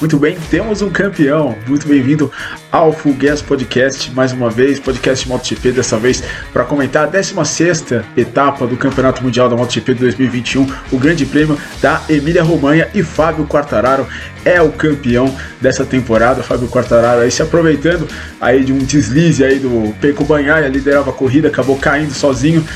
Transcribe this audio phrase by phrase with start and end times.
[0.00, 1.54] Muito bem, temos um campeão.
[1.66, 2.32] Muito bem-vindo
[2.72, 6.22] ao Full Gas Podcast, mais uma vez, podcast MotoGP, dessa vez
[6.54, 7.84] para comentar a 16
[8.16, 13.02] etapa do Campeonato Mundial da MotoGP de 2021, o Grande Prêmio da Emília Romanha e
[13.02, 14.06] Fábio Quartararo
[14.42, 16.42] é o campeão dessa temporada.
[16.42, 18.08] Fábio Quartararo aí se aproveitando
[18.40, 22.66] aí de um deslize aí do Peco Banhaia, liderava a corrida, acabou caindo sozinho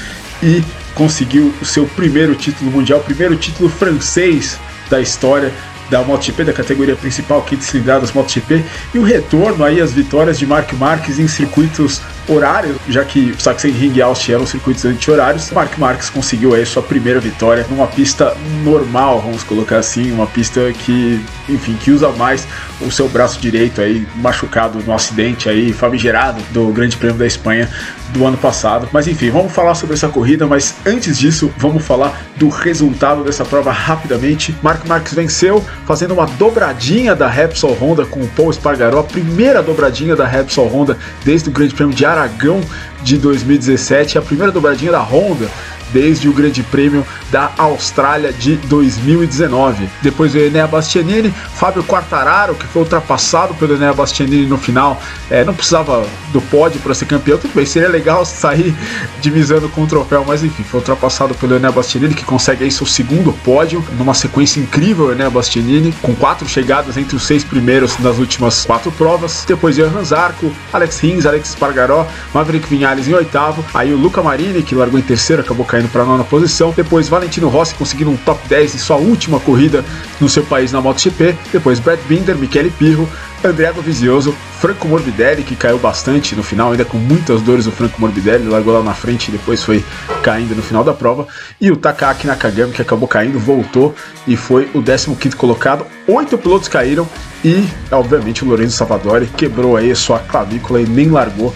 [0.43, 0.63] e
[0.95, 5.51] conseguiu o seu primeiro título mundial, primeiro título francês da história
[5.91, 10.47] da MotoGP, da categoria principal, kit cilindradas MotoGP, e o retorno aí às vitórias de
[10.47, 16.09] Mark Marques em circuitos horários, já que Sachsenring e Austin eram circuitos anti-horários, Mark Marques
[16.09, 21.75] conseguiu aí sua primeira vitória numa pista normal, vamos colocar assim, uma pista que, enfim,
[21.75, 22.47] que usa mais
[22.81, 27.69] o seu braço direito aí machucado no acidente aí famigerado do Grande Prêmio da Espanha
[28.11, 28.89] do ano passado.
[28.93, 33.45] Mas enfim, vamos falar sobre essa corrida, mas antes disso, vamos falar do resultado dessa
[33.45, 34.55] prova rapidamente.
[34.63, 39.63] Mark Marques venceu, fazendo uma dobradinha da Repsol Honda com o Paul Espargaró, a primeira
[39.63, 42.61] dobradinha da Repsol Honda desde o Grande Prêmio de Aragão
[43.03, 45.49] de 2017, a primeira dobradinha da Honda
[45.93, 49.89] desde o Grande Prêmio da Austrália de 2019.
[50.03, 55.01] Depois veio Enea Bastianini, Fábio Quartararo, que foi ultrapassado pelo Enea Bastianini no final,
[55.31, 58.75] é, não precisava do pódio para ser campeão, tudo bem, seria legal sair
[59.21, 62.87] divisando com o troféu, mas enfim, foi ultrapassado pelo Enea Bastianini, que consegue aí seu
[62.87, 68.19] segundo pódio, numa sequência incrível, Enea Bastianini, com quatro chegadas entre os seis primeiros nas
[68.19, 69.45] últimas quatro provas.
[69.47, 74.23] Depois veio Hans Arco, Alex Rins, Alex Spargaró, Maverick Vinhales em oitavo, aí o Luca
[74.23, 76.73] Marini, que largou em terceiro, acabou caindo para nona posição.
[76.77, 79.85] Depois Valentino Rossi conseguindo um top 10 em sua última corrida
[80.21, 81.37] no seu país na MotoGP.
[81.53, 83.09] Depois Brad Binder, Michele Pirro,
[83.45, 88.01] André Dovizioso, Franco Morbidelli, que caiu bastante no final, ainda com muitas dores o Franco
[88.01, 89.85] Morbidelli, largou lá na frente e depois foi
[90.25, 91.29] caindo no final da prova.
[91.61, 93.95] E o Takaki Nakagami, que acabou caindo, voltou
[94.27, 95.87] e foi o 15 colocado.
[96.09, 97.09] Oito pilotos caíram
[97.45, 101.55] e, obviamente, o Lorenzo Savadori quebrou aí sua clavícula e nem largou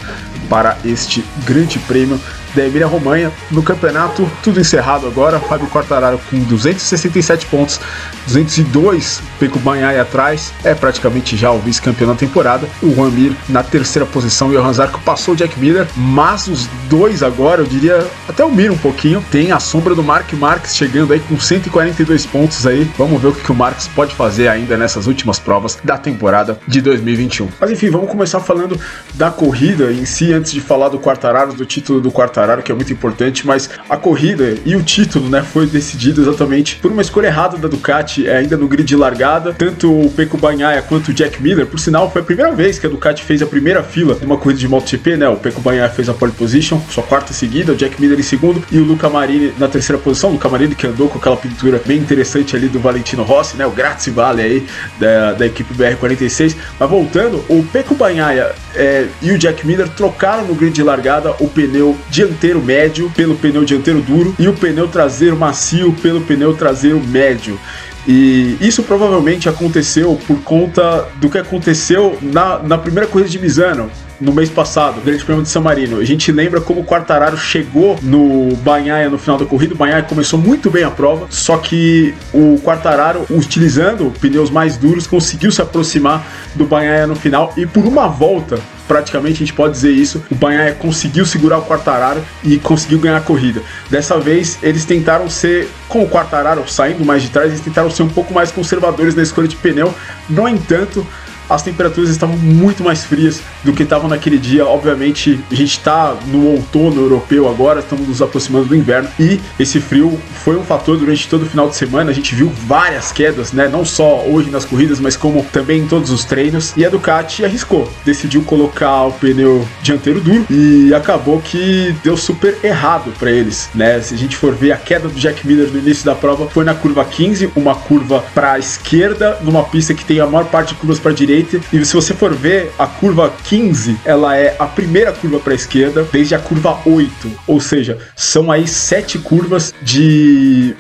[0.49, 2.21] para este grande prêmio
[2.55, 3.33] da Emília Romanha.
[3.51, 5.39] No campeonato, tudo encerrado agora.
[5.41, 7.81] Fábio Quartararo com 267 pontos,
[8.27, 12.69] 202 Peco Banhai atrás, é praticamente já o vice-campeão da temporada.
[12.83, 16.67] O Juan Mir na terceira posição e o Hanzarco passou o Jack Miller, mas os
[16.89, 20.77] dois agora, eu diria, até o Mir um pouquinho, tem a sombra do Mark Marques
[20.77, 22.91] chegando aí com 142 pontos aí.
[22.97, 26.81] Vamos ver o que, o Marques pode fazer ainda nessas últimas provas da temporada de
[26.81, 27.49] 2021.
[27.61, 28.79] Mas enfim, vamos começar falando
[29.15, 32.75] da corrida em si, antes de falar do Quartararo, do título do Quartararo, que é
[32.75, 37.27] muito importante, mas a corrida e o título, né, foi decidido exatamente por uma escolha
[37.27, 41.15] errada da Ducati, é, ainda no grid de largada, tanto o Pecco Bagnaia quanto o
[41.15, 44.17] Jack Miller, por sinal, foi a primeira vez que a Ducati fez a primeira fila
[44.23, 47.73] numa corrida de MotoGP, né, o Pecco Bagnaia fez a pole position, sua quarta seguida,
[47.73, 50.75] o Jack Miller em segundo e o Luca Marini na terceira posição, o Luca Marini
[50.75, 54.43] que andou com aquela pintura bem interessante ali do Valentino Rossi, né, o Grazie Vale
[54.43, 54.67] aí
[54.99, 60.45] da, da equipe BR-46, mas voltando, o Pecco Bagnaia é, e o Jack Miller trocaram
[60.45, 61.97] no grid de largada o pneu
[62.29, 67.59] dianteiro médio pelo pneu dianteiro duro e o pneu traseiro macio pelo pneu traseiro médio.
[68.07, 73.91] E isso provavelmente aconteceu por conta do que aconteceu na, na primeira corrida de Misano,
[74.21, 75.99] no mês passado, o Grande Prêmio de San Marino.
[75.99, 79.75] A gente lembra como o Quartararo chegou no Banhaia no final da corrida.
[79.75, 85.07] O Banhaia começou muito bem a prova, só que o Quartararo, utilizando pneus mais duros,
[85.07, 88.59] conseguiu se aproximar do Banhaia no final e por uma volta
[88.89, 90.23] praticamente a gente pode dizer isso.
[90.31, 93.63] O Banhaia conseguiu segurar o Quartararo e conseguiu ganhar a corrida.
[93.91, 98.03] Dessa vez eles tentaram ser, com o Quartararo saindo mais de trás, eles tentaram ser
[98.03, 99.95] um pouco mais conservadores na escolha de pneu.
[100.29, 101.07] No entanto,
[101.49, 104.67] as temperaturas estavam muito mais frias do que estavam naquele dia.
[104.67, 109.81] Obviamente, a gente está no outono europeu agora, estamos nos aproximando do inverno e esse
[109.81, 112.11] frio foi um fator durante todo o final de semana.
[112.11, 113.69] A gente viu várias quedas, né?
[113.69, 116.73] Não só hoje nas corridas, mas como também em todos os treinos.
[116.77, 122.59] E a Ducati arriscou, decidiu colocar o pneu dianteiro duro e acabou que deu super
[122.63, 124.01] errado para eles, né?
[124.01, 126.65] Se a gente for ver a queda do Jack Miller no início da prova, foi
[126.65, 130.69] na curva 15, uma curva para a esquerda, numa pista que tem a maior parte
[130.69, 131.77] de curvas para direita direita.
[131.77, 135.57] E se você for ver, a curva 15, ela é a primeira curva para a
[135.57, 137.31] esquerda, desde a curva 8.
[137.47, 140.75] Ou seja, são aí sete curvas de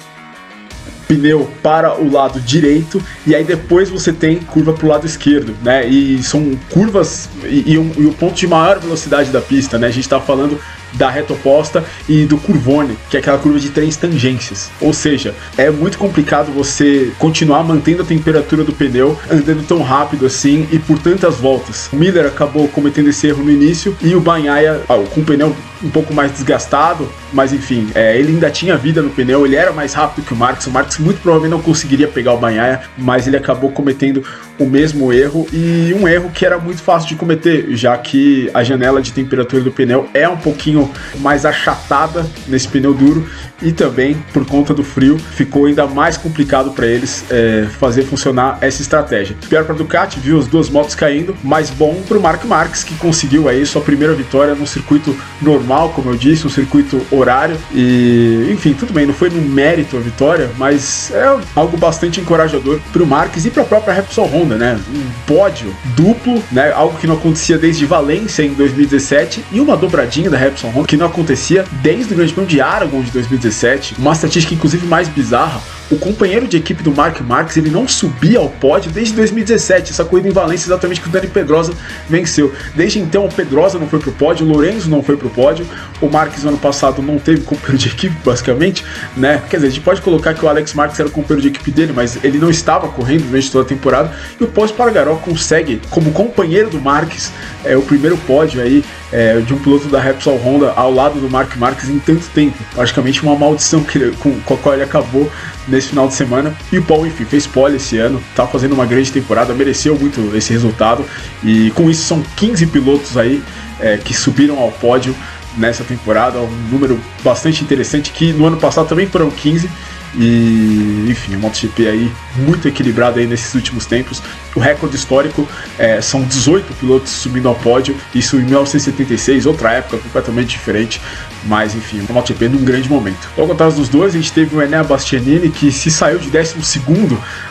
[1.06, 5.56] pneu para o lado direito e aí depois você tem curva para o lado esquerdo,
[5.62, 5.86] né?
[5.86, 9.86] E são curvas e, e, um, e, o ponto de maior velocidade da pista, né?
[9.86, 10.60] A gente está falando
[10.94, 14.70] da reta oposta e do curvone, que é aquela curva de três tangências.
[14.80, 20.26] Ou seja, é muito complicado você continuar mantendo a temperatura do pneu andando tão rápido
[20.26, 21.88] assim e por tantas voltas.
[21.92, 25.54] O Miller acabou cometendo esse erro no início e o Banhaia, ah, com o pneu
[25.82, 29.72] um pouco mais desgastado, mas enfim, é, ele ainda tinha vida no pneu, ele era
[29.72, 30.66] mais rápido que o Marx.
[30.66, 34.24] O Marx muito provavelmente não conseguiria pegar o Banhaia, mas ele acabou cometendo
[34.58, 38.64] o mesmo erro e um erro que era muito fácil de cometer, já que a
[38.64, 40.77] janela de temperatura do pneu é um pouquinho
[41.20, 43.26] mais achatada nesse pneu duro
[43.62, 48.58] e também por conta do frio ficou ainda mais complicado para eles é, fazer funcionar
[48.60, 49.36] essa estratégia.
[49.48, 52.94] Pior para Ducati, viu as duas motos caindo, mas bom para o Mark Marques que
[52.96, 58.48] conseguiu aí sua primeira vitória no circuito normal, como eu disse, um circuito horário e
[58.50, 63.02] enfim, tudo bem, não foi no mérito a vitória, mas é algo bastante encorajador para
[63.02, 64.78] o Marques e para a própria Repsol Honda, né?
[64.94, 66.72] Um pódio duplo, né?
[66.72, 71.06] Algo que não acontecia desde Valência em 2017 e uma dobradinha da Repsol Que não
[71.06, 75.60] acontecia desde o Grande Prêmio de Aragon de 2017 2017, uma estatística inclusive mais bizarra,
[75.90, 80.04] o companheiro de equipe do Mark Marques ele não subia ao pódio desde 2017, essa
[80.04, 81.72] corrida em Valência exatamente que o Dani Pedrosa
[82.08, 82.52] venceu.
[82.74, 85.66] Desde então o Pedrosa não foi pro pódio, o Lorenzo não foi pro pódio,
[86.00, 88.84] o Marques no ano passado não teve companheiro de equipe basicamente,
[89.16, 89.42] né?
[89.48, 91.70] Quer dizer, a gente pode colocar que o Alex Marques era o companheiro de equipe
[91.70, 95.80] dele, mas ele não estava correndo durante toda a temporada e o Pós Pargaró consegue
[95.90, 97.32] como companheiro do Marques
[97.64, 101.28] é o primeiro pódio aí é, de um piloto da Repsol Honda ao lado do
[101.30, 102.56] Mark Marques em tanto tempo.
[102.74, 105.30] Praticamente uma maldição que ele, com, com a qual ele acabou
[105.68, 106.54] nesse final de semana.
[106.72, 110.34] E o Paul, enfim, fez pole esse ano, tá fazendo uma grande temporada, mereceu muito
[110.34, 111.04] esse resultado.
[111.44, 113.42] E com isso são 15 pilotos aí
[113.80, 115.14] é, que subiram ao pódio
[115.56, 119.68] nessa temporada, um número bastante interessante que no ano passado também foram 15
[120.14, 124.22] e, enfim, o MotoGP aí muito equilibrado aí nesses últimos tempos.
[124.54, 125.46] O recorde histórico
[125.78, 131.00] é, são 18 pilotos subindo ao pódio, isso em 1976, outra época completamente diferente,
[131.44, 133.28] mas enfim, o MotoGP num grande momento.
[133.36, 136.54] Logo atrás dos dois, a gente teve o Enea Bastianini, que se saiu de 12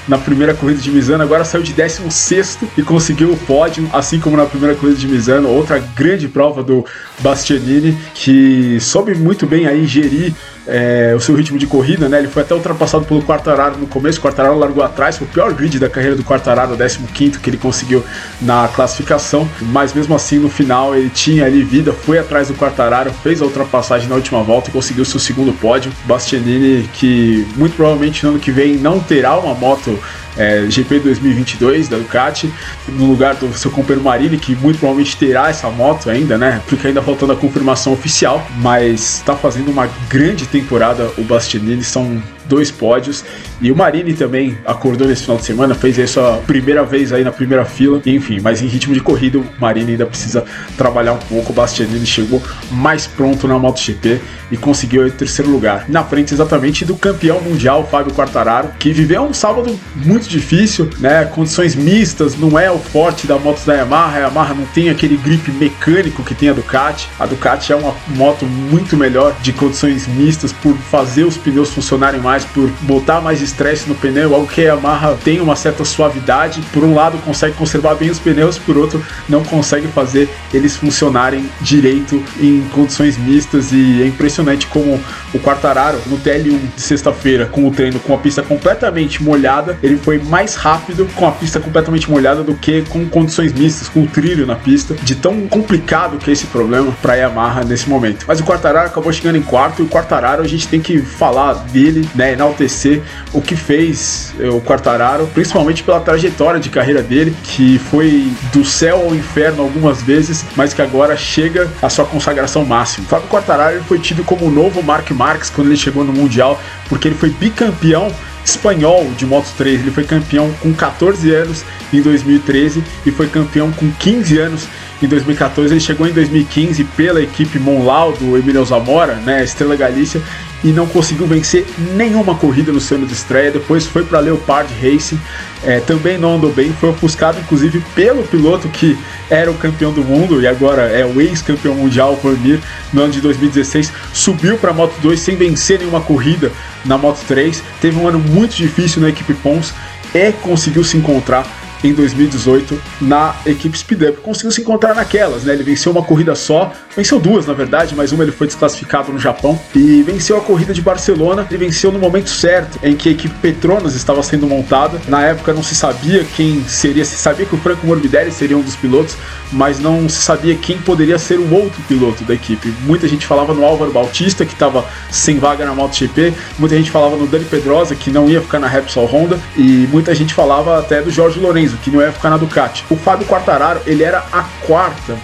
[0.07, 4.37] na primeira corrida de Misano, agora saiu de 16 e conseguiu o pódio, assim como
[4.37, 6.85] na primeira corrida de Misano, outra grande prova do
[7.19, 10.33] Bastianini, que soube muito bem aí gerir
[10.67, 12.19] é, o seu ritmo de corrida, né?
[12.19, 15.53] Ele foi até ultrapassado pelo Quartararo no começo, o Quartararo largou atrás, foi o pior
[15.53, 18.03] grid da carreira do Quartararo, o 15 que ele conseguiu
[18.41, 23.11] na classificação, mas mesmo assim no final ele tinha ali vida, foi atrás do Quartararo,
[23.23, 23.76] fez a ultrapassagem
[24.07, 25.91] na última volta e conseguiu seu segundo pódio.
[26.05, 29.99] Bastianini, que muito provavelmente no ano que vem não terá uma moto
[30.37, 32.53] é, GP 2022 da Ducati,
[32.87, 36.61] no lugar do seu companheiro Marini, que muito provavelmente terá essa moto ainda, né?
[36.67, 42.21] Porque ainda faltando a confirmação oficial, mas está fazendo uma grande temporada o Bastianini, são
[42.47, 43.23] dois pódios.
[43.61, 47.23] E o Marini também acordou nesse final de semana, fez isso a primeira vez aí
[47.23, 48.01] na primeira fila.
[48.05, 50.45] Enfim, mas em ritmo de corrida, o Marini ainda precisa
[50.77, 51.51] trabalhar um pouco.
[51.51, 52.41] O Bastianini chegou
[52.71, 54.21] mais pronto na MotoGP
[54.51, 55.85] e conseguiu o terceiro lugar.
[55.87, 61.25] Na frente exatamente do campeão mundial, Fábio Quartararo, que viveu um sábado muito difícil, né?
[61.25, 64.17] Condições mistas, não é o forte da moto da Yamaha.
[64.17, 67.09] A Yamaha não tem aquele grip mecânico que tem a Ducati.
[67.19, 72.19] A Ducati é uma moto muito melhor de condições mistas por fazer os pneus funcionarem
[72.19, 75.83] mais mais, por botar mais estresse no pneu, algo que a Yamaha tem uma certa
[75.83, 76.61] suavidade.
[76.71, 81.49] Por um lado, consegue conservar bem os pneus, por outro, não consegue fazer eles funcionarem
[81.61, 83.71] direito em condições mistas.
[83.71, 84.99] E é impressionante como
[85.33, 89.97] o Quartararo, no TL1 de sexta-feira, com o treino com a pista completamente molhada, ele
[89.97, 94.07] foi mais rápido com a pista completamente molhada do que com condições mistas, com o
[94.07, 98.25] trilho na pista, de tão complicado que é esse problema para a Yamaha nesse momento.
[98.27, 101.53] Mas o Quartararo acabou chegando em quarto e o Quartararo a gente tem que falar
[101.53, 102.26] dele, né?
[102.31, 103.01] Enaltecer
[103.33, 108.63] o que fez eh, o Quartararo, principalmente pela trajetória de carreira dele, que foi do
[108.63, 113.07] céu ao inferno algumas vezes, mas que agora chega à sua consagração máxima.
[113.07, 117.07] Fábio Quartararo foi tido como o novo Mark Marques quando ele chegou no Mundial, porque
[117.07, 118.11] ele foi bicampeão
[118.49, 119.81] espanhol de Moto 3.
[119.81, 124.67] Ele foi campeão com 14 anos em 2013 e foi campeão com 15 anos
[125.01, 125.73] em 2014.
[125.73, 130.21] Ele chegou em 2015 pela equipe Monlau do Emilio Zamora, né, Estrela Galícia,
[130.63, 133.51] e não conseguiu vencer nenhuma corrida no seu ano de estreia.
[133.51, 135.19] Depois foi para Leopard Racing,
[135.63, 138.97] é, também não andou bem, foi ofuscado inclusive pelo piloto que
[139.29, 142.59] era o campeão do mundo e agora é o ex-campeão mundial, Mir,
[142.91, 143.91] no ano de 2016.
[144.13, 146.51] Subiu para a Moto 2 sem vencer nenhuma corrida
[146.85, 147.63] na Moto 3.
[147.81, 149.73] Teve um ano muito difícil na equipe Pons
[150.13, 151.45] e conseguiu se encontrar
[151.83, 154.21] em 2018 na equipe Speed Up.
[154.21, 155.53] Conseguiu se encontrar naquelas, né?
[155.53, 159.19] Ele venceu uma corrida só, Venceu duas, na verdade, mas uma ele foi desclassificado no
[159.19, 159.59] Japão.
[159.75, 163.35] E venceu a corrida de Barcelona e venceu no momento certo, em que a equipe
[163.39, 164.99] Petronas estava sendo montada.
[165.07, 168.63] Na época não se sabia quem seria, se sabia que o Franco Morbidelli seria um
[168.63, 169.15] dos pilotos,
[169.51, 172.73] mas não se sabia quem poderia ser o outro piloto da equipe.
[172.81, 177.15] Muita gente falava no Álvaro Bautista, que estava sem vaga na MotoGP, muita gente falava
[177.15, 180.99] no Dani Pedrosa, que não ia ficar na Repsol Honda, e muita gente falava até
[180.99, 182.83] do Jorge Lorenzo, que não ia ficar na Ducati.
[182.89, 185.15] O Fábio Quartararo, ele era a quarta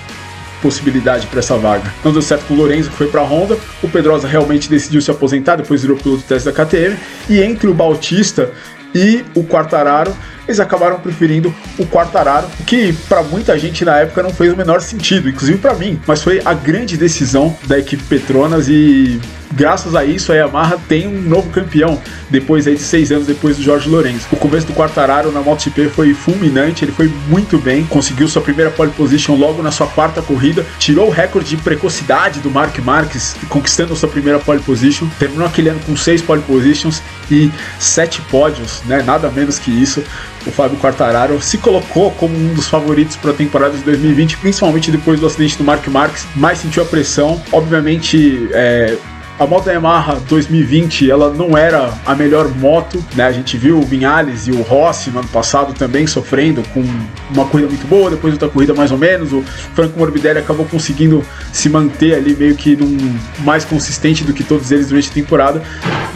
[0.63, 1.93] possibilidade para essa vaga.
[2.03, 3.57] Não deu certo com o Lorenzo, que foi para a Honda.
[3.83, 6.97] O Pedrosa realmente decidiu se aposentar, depois virou piloto teste da KTM.
[7.29, 8.49] E entre o Bautista
[8.95, 10.15] e o Quartararo,
[10.47, 14.81] eles acabaram preferindo o Quartararo, que para muita gente na época não fez o menor
[14.81, 19.19] sentido, inclusive para mim, mas foi a grande decisão da equipe Petronas e
[19.55, 23.57] graças a isso a Yamaha tem um novo campeão depois aí de seis anos depois
[23.57, 24.27] do Jorge Lourenço.
[24.31, 28.71] O começo do Quartararo na MotoGP foi fulminante, ele foi muito bem, conseguiu sua primeira
[28.71, 33.35] pole position logo na sua quarta corrida, tirou o recorde de precocidade do Mark Marques,
[33.49, 38.81] conquistando sua primeira pole position, terminou aquele ano com seis pole positions e sete pódios,
[38.85, 40.03] né, nada menos que isso.
[40.45, 44.91] O Fábio Quartararo se colocou como um dos favoritos para a temporada de 2020, principalmente
[44.91, 47.41] depois do acidente do Mark Marques, mas sentiu a pressão.
[47.51, 48.97] Obviamente, é,
[49.39, 53.25] a moto Yamaha 2020 ela não era a melhor moto, né?
[53.25, 56.83] A gente viu o Vinhales e o Rossi no ano passado também sofrendo com
[57.31, 59.33] uma corrida muito boa, depois outra corrida mais ou menos.
[59.33, 64.43] O Franco Morbidelli acabou conseguindo se manter ali meio que num, mais consistente do que
[64.43, 65.63] todos eles durante a temporada,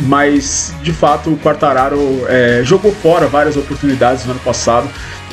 [0.01, 4.88] mas de fato o Quartararo é, jogou fora várias oportunidades no ano passado.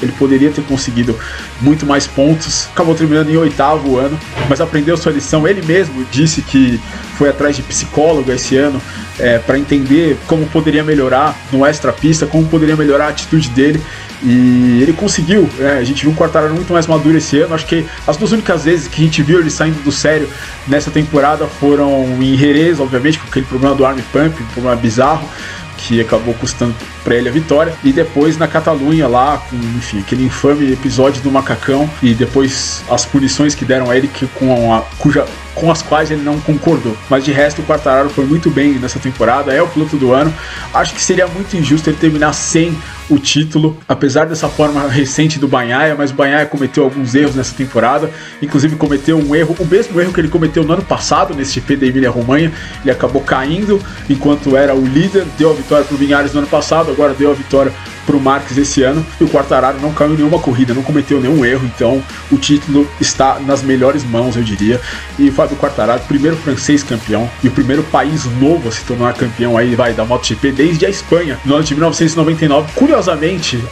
[0.05, 1.19] Ele poderia ter conseguido
[1.61, 4.19] muito mais pontos, acabou terminando em oitavo ano,
[4.49, 5.47] mas aprendeu sua lição.
[5.47, 6.81] Ele mesmo disse que
[7.17, 8.81] foi atrás de psicólogo esse ano
[9.19, 13.81] é, para entender como poderia melhorar no extra pista, como poderia melhorar a atitude dele.
[14.23, 15.79] E ele conseguiu, né?
[15.79, 17.55] a gente viu um Quartararo muito mais maduro esse ano.
[17.55, 20.29] Acho que as duas únicas vezes que a gente viu ele saindo do sério
[20.67, 25.29] nessa temporada foram em Jerez, obviamente, com aquele problema do arm pump, um problema bizarro
[25.76, 27.75] que acabou custando para ele a vitória.
[27.83, 33.04] E depois na Catalunha, lá, com, enfim, aquele infame episódio do macacão e depois as
[33.04, 36.97] punições que deram a ele, que, com a, cuja com as quais ele não concordou.
[37.09, 40.35] Mas de resto, o Quartararo foi muito bem nessa temporada, é o piloto do ano.
[40.73, 42.76] Acho que seria muito injusto ele terminar sem
[43.09, 47.55] o título, apesar dessa forma recente do Banhaia, mas o Banhaia cometeu alguns erros nessa
[47.55, 51.55] temporada, inclusive cometeu um erro, o mesmo erro que ele cometeu no ano passado nesse
[51.55, 55.99] GP da Emília-Romanha, ele acabou caindo enquanto era o líder, deu a vitória para o
[55.99, 57.73] Vinhares no ano passado, agora deu a vitória
[58.05, 61.21] para o Marques esse ano e o Quartararo não caiu em nenhuma corrida, não cometeu
[61.21, 64.81] nenhum erro, então o título está nas melhores mãos, eu diria.
[65.19, 69.15] E o Fábio Quartararo, primeiro francês campeão e o primeiro país novo a se tornar
[69.15, 72.73] campeão aí vai da MotoGP desde a Espanha, no ano de 1999.
[72.75, 72.94] Curiosamente,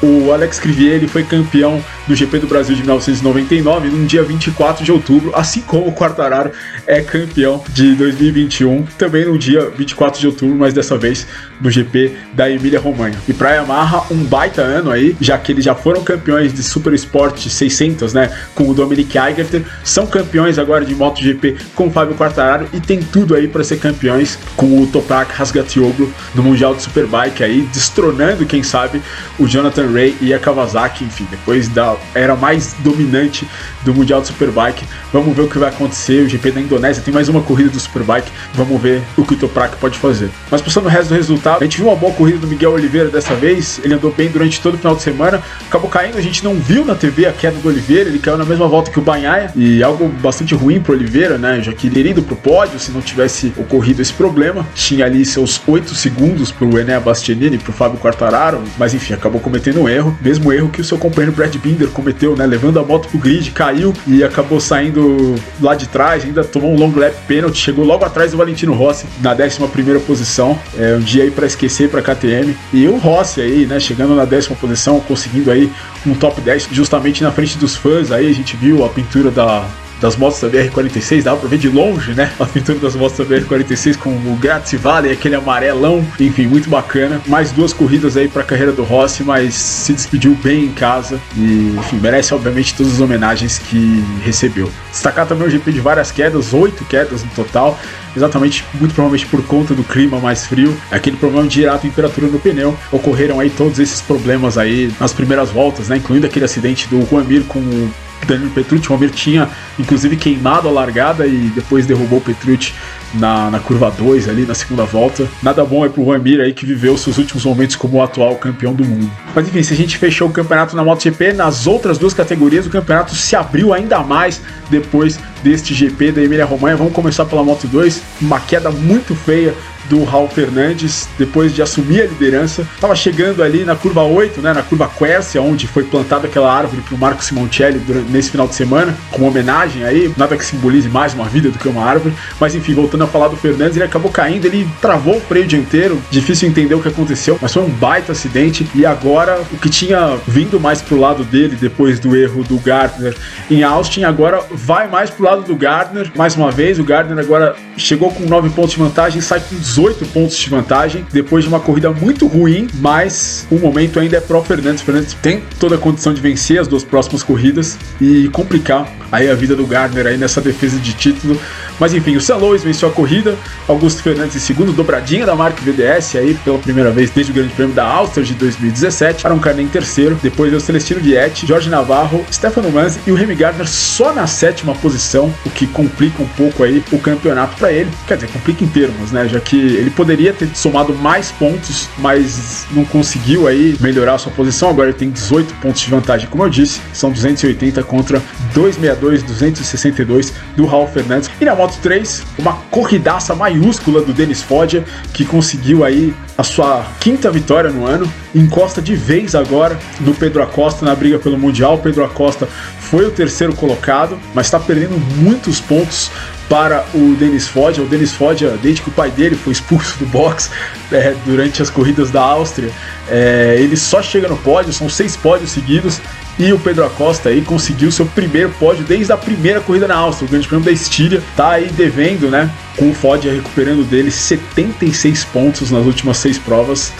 [0.02, 4.84] o Alex Crivier ele foi campeão do GP do Brasil de 1999 no dia 24
[4.84, 6.50] de outubro, assim como o Quartararo
[6.88, 11.24] é campeão de 2021 também no dia 24 de outubro, mas dessa vez
[11.62, 13.16] no GP da Emília-Romanha.
[13.28, 16.92] E para Yamaha, um baita ano aí, já que eles já foram campeões de Super
[16.94, 22.16] Sport 600, né, com o Dominic Eigerter, são campeões agora de MotoGP com o Fábio
[22.16, 26.82] Quartararo e tem tudo aí para ser campeões com o Toprak Rasgatioglu no Mundial de
[26.82, 29.00] Superbike aí, destronando, quem sabe,
[29.38, 33.46] o Jonathan Ray e a Kawasaki, enfim, depois da era mais dominante
[33.82, 34.84] do Mundial de Superbike.
[35.12, 37.78] Vamos ver o que vai acontecer, o GP da Indonésia tem mais uma corrida do
[37.78, 40.30] Superbike, vamos ver o que o Toprak pode fazer.
[40.50, 43.08] Mas passando o resto do resultado, a gente viu uma boa corrida do Miguel Oliveira
[43.08, 46.44] dessa vez, ele andou bem durante todo o final de semana, acabou caindo, a gente
[46.44, 49.02] não viu na TV a queda do Oliveira, ele caiu na mesma volta que o
[49.02, 52.78] Banhaia, e algo bastante ruim pro Oliveira, né, já que ele iria indo pro pódio,
[52.78, 57.72] se não tivesse ocorrido esse problema, tinha ali seus 8 segundos pro Enea Bastianini, pro
[57.72, 61.54] Fábio Quartararo, mas enfim, acabou cometendo um erro, mesmo erro que o seu companheiro Brad
[61.56, 66.24] Binder cometeu, né, levando a moto pro grid, caiu e acabou saindo lá de trás,
[66.24, 70.00] ainda tomou um long lap penalty, chegou logo atrás do Valentino Rossi na 11 primeira
[70.00, 72.56] posição, é um dia aí para esquecer para KTM.
[72.72, 75.72] E o Rossi aí, né, chegando na décima posição, conseguindo aí
[76.06, 78.12] um top 10 justamente na frente dos fãs.
[78.12, 79.66] Aí a gente viu a pintura da
[80.02, 82.32] das motos da BR-46, dava pra ver de longe, né?
[82.40, 87.22] A pintura das motos da BR-46 com o Grazie Valley, aquele amarelão, enfim, muito bacana.
[87.28, 91.76] Mais duas corridas aí pra carreira do Rossi, mas se despediu bem em casa e,
[91.78, 94.68] enfim, merece obviamente todas as homenagens que recebeu.
[94.90, 97.78] Destacar também o GP de várias quedas, oito quedas no total,
[98.16, 102.26] exatamente, muito provavelmente por conta do clima mais frio, aquele problema de girar a temperatura
[102.26, 102.76] no pneu.
[102.90, 105.98] Ocorreram aí todos esses problemas aí nas primeiras voltas, né?
[105.98, 107.92] Incluindo aquele acidente do Juan Mir com o
[108.26, 108.90] Daniel Petrucci.
[108.90, 109.48] O Almir tinha,
[109.78, 112.74] inclusive, queimado a largada e depois derrubou o Petrucci
[113.14, 115.26] na, na curva 2 ali, na segunda volta.
[115.42, 118.36] Nada bom é pro Juan Mir aí que viveu seus últimos momentos como o atual
[118.36, 119.10] campeão do mundo.
[119.34, 122.70] Mas enfim, se a gente fechou o campeonato na MotoGP, nas outras duas categorias o
[122.70, 124.40] campeonato se abriu ainda mais
[124.70, 126.76] depois deste GP da Emília Romanha.
[126.76, 129.54] Vamos começar pela Moto 2, uma queda muito feia
[129.88, 132.66] do Raul Fernandes depois de assumir a liderança.
[132.74, 136.82] Estava chegando ali na curva 8, né, na curva Quercia, onde foi plantada aquela árvore
[136.82, 140.88] para o Marco Simoncelli durante, nesse final de semana, como homenagem aí, nada que simbolize
[140.88, 142.14] mais uma vida do que uma árvore.
[142.40, 146.00] Mas enfim, voltando a falar do Fernandes, ele acabou caindo, ele travou o freio dianteiro,
[146.10, 148.66] difícil entender o que aconteceu, mas foi um baita acidente.
[148.74, 153.14] E agora o que tinha vindo mais pro lado dele depois do erro do Gardner
[153.50, 156.10] em Austin, agora vai mais pro lado do Gardner.
[156.16, 160.06] Mais uma vez, o Gardner agora chegou com 9 pontos de vantagem, sai com 18
[160.06, 164.42] pontos de vantagem depois de uma corrida muito ruim, mas o momento ainda é pro
[164.42, 164.82] Fernandes.
[164.82, 169.34] Fernandes tem toda a condição de vencer as duas próximas corridas e complicar aí a
[169.34, 171.38] vida do Gardner aí nessa defesa de título.
[171.78, 175.60] Mas enfim, o Sam Lois venceu a corrida, Augusto Fernandes em segundo, dobradinha da marca
[175.62, 179.26] VDS aí pela primeira vez desde o Grande Prêmio da Áustria de 2017.
[179.26, 183.34] Aaron Carney em terceiro, depois o Celestino Vietti, Jorge Navarro, Stefano Manzi e o Remy
[183.34, 187.90] Gardner só na sétima posição, o que complica um pouco aí o campeonato para ele.
[188.06, 189.28] Quer dizer, complica em termos, né?
[189.28, 194.32] Já que ele poderia ter somado mais pontos, mas não conseguiu aí melhorar a sua
[194.32, 194.68] posição.
[194.68, 198.22] Agora ele tem 18 pontos de vantagem, como eu disse, são 280 contra
[198.54, 201.30] 262, 262 do Raul Fernandes.
[201.40, 206.86] E na Moto 3, uma corridaça maiúscula do Denis Foggia, que conseguiu aí a sua
[207.00, 211.78] quinta vitória no ano, encosta de vez agora no Pedro Acosta na briga pelo Mundial.
[211.78, 216.10] Pedro Acosta foi o terceiro colocado, mas está perdendo muitos pontos
[216.48, 217.82] para o Denis Foggia.
[217.82, 220.50] O Denis Foggia, desde que o pai dele foi expulso do box
[220.92, 222.70] é, durante as corridas da Áustria,
[223.08, 226.00] é, ele só chega no pódio, são seis pódios seguidos.
[226.38, 230.26] E o Pedro Acosta aí conseguiu seu primeiro pódio desde a primeira corrida na Áustria,
[230.26, 231.22] o Grande Prêmio da Estíria.
[231.36, 232.50] Tá aí devendo, né?
[232.76, 236.92] Com o Foggia recuperando dele 76 pontos nas últimas seis provas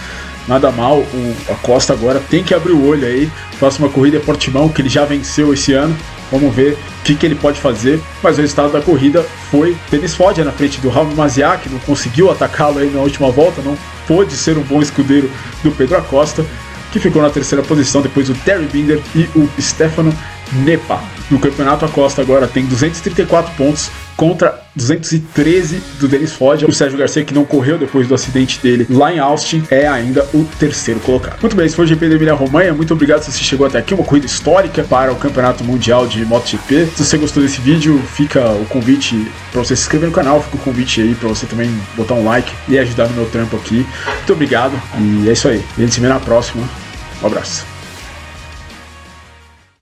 [0.47, 0.99] nada mal.
[0.99, 3.31] O Acosta agora tem que abrir o olho aí.
[3.59, 5.95] Próxima corrida é Portimão, que ele já venceu esse ano.
[6.31, 8.01] Vamos ver o que, que ele pode fazer.
[8.21, 12.31] Mas o resultado da corrida foi Denis Foggia na frente do Raul Maziak, não conseguiu
[12.31, 15.29] atacá-lo aí na última volta, não pôde ser um bom escudeiro
[15.63, 16.45] do Pedro Acosta
[16.93, 20.13] que ficou na terceira posição depois o Terry Binder e o Stefano
[20.51, 21.01] Nepa.
[21.31, 26.67] No campeonato, a Costa agora tem 234 pontos contra 213 do Denis Foggia.
[26.67, 30.27] O Sérgio Garcia, que não correu depois do acidente dele lá em Austin, é ainda
[30.33, 31.39] o terceiro colocado.
[31.41, 32.73] Muito bem, esse foi o GP da Emília Romanha.
[32.73, 33.93] Muito obrigado se você chegou até aqui.
[33.93, 36.87] Uma corrida histórica para o Campeonato Mundial de MotoGP.
[36.95, 40.41] Se você gostou desse vídeo, fica o convite para você se inscrever no canal.
[40.41, 43.55] Fica o convite aí para você também botar um like e ajudar no meu trampo
[43.55, 43.85] aqui.
[44.07, 45.63] Muito obrigado e é isso aí.
[45.77, 46.67] A gente se vê na próxima.
[47.21, 47.72] Um abraço.